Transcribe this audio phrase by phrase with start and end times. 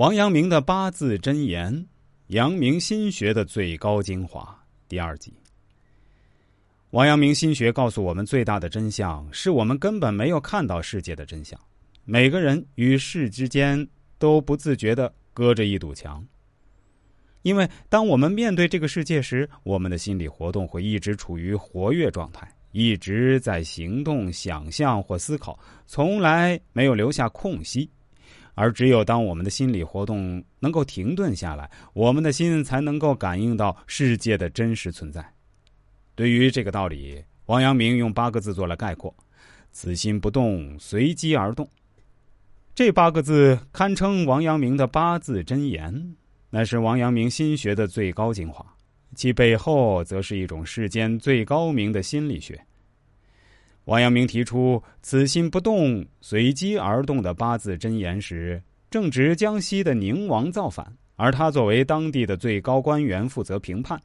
[0.00, 1.86] 王阳明的八字真言，
[2.28, 4.58] 阳明心学的最高精华。
[4.88, 5.30] 第二集，
[6.92, 11.60] 王阳明心学告诉我们，最大的真相是我们根本没有看到世界的真相。
[12.06, 13.86] 每个人与世之间
[14.18, 16.26] 都不自觉的隔着一堵墙。
[17.42, 27.90] 因为当我们面对这个世界时，我们的心理活动会一直处于活跃状态，一直在行动、想象或思考，从来没有留下空隙。
[28.54, 35.24] 而只有当我们的心理活动能够停顿下来，我们的心才能够感应到世界的真实存在。
[36.14, 39.14] 对于这个道理，王阳明用八个字做了概括
[39.72, 41.68] ：“此心不动，随机而动。”
[42.74, 46.16] 这八个字堪称王阳明的八字真言，
[46.50, 48.64] 那是王阳明心学的最高精华，
[49.14, 52.60] 其背后则是一种世间最高明的心理学。
[53.84, 64.00] 王阳明提出“此心不动，随机而动”的八字真言时，正值江西的宁王造反，而他作为当地的最高官员负责评判。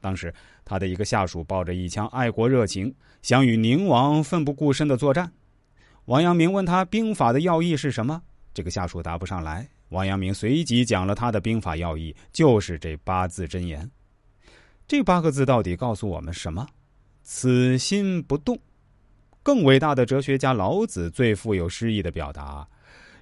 [0.00, 0.32] 当时，
[0.64, 5.30] 他的一个下属抱着一腔爱国热情，想与宁王奋不顾身的作战。
[6.06, 8.22] 王阳明问他兵法的要义是什么，
[8.54, 9.68] 这个下属答不上来。
[9.90, 13.88] 王阳明随即讲了他的兵法要义，就是这八字真言。
[14.86, 16.66] 这八个字到底告诉我们什么？
[17.22, 18.58] 此心不动。
[19.48, 22.68] 更伟大的哲学家老子最富有诗意的表达：“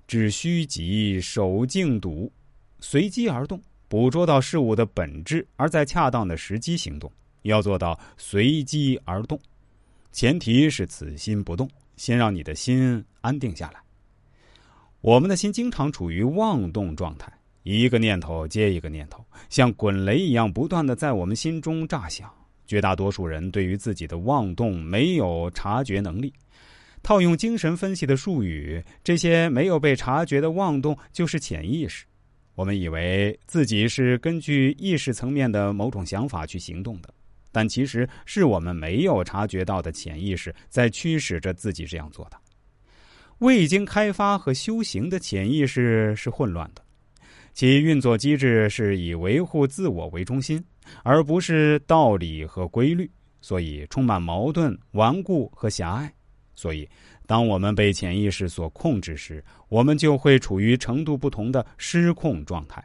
[0.09, 2.29] 知虚极，守静笃，
[2.81, 7.09] 随机而动，捕捉到事物的本质，而在恰当的时机行动。
[7.43, 9.39] 要做到随机而动，
[10.11, 11.71] 前提是此心不动。
[11.97, 13.81] 先让你的心安定下来。
[15.03, 22.29] 我们的心经常处于妄动状态，一个念头接一个念头，像滚雷一样不断的在我们心中炸响。”
[22.67, 26.33] 绝大多数人对于自己的妄动没有察觉能力。
[27.03, 32.05] 套用精神分析的术语，这些没有被察觉的妄动就是潜意识。
[32.57, 37.15] 我们以为自己是根据意识层面的某种想法去行动的，
[37.53, 42.37] 但其实是我们没有察觉到的潜意识在驱使着自己这样做的。
[43.39, 46.83] 未经开发和修行的潜意识是混乱的，
[47.53, 50.65] 其运作机制是以维护自我为中心。
[51.03, 53.11] 而不是道理和规律，
[53.41, 56.13] 所以充满矛盾、顽固和狭隘。
[56.55, 56.89] 所以，
[57.27, 62.83] 当我们被潜意识所控制时，我们就会处于程度不同的失控状态。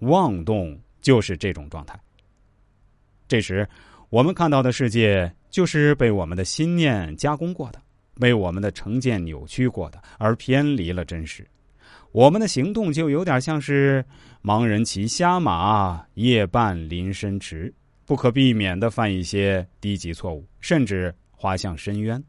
[0.00, 1.96] 妄动就是这种状态。
[3.28, 3.68] 这时，
[4.10, 7.80] 我们看到的世界就是被我们的心念加工过的，
[8.18, 11.46] 被我们的成见扭曲过的，而偏离了真实。
[12.12, 14.04] 我们的行动就有点像是
[14.42, 17.72] 盲人骑瞎马，夜半临深池，
[18.04, 22.22] 不可避免的犯一些低级错误，甚至滑向深渊。